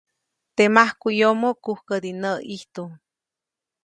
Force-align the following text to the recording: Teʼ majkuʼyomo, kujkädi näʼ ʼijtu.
Teʼ 0.55 0.67
majkuʼyomo, 0.75 1.49
kujkädi 1.63 2.11
näʼ 2.21 2.35
ʼijtu. 2.47 2.83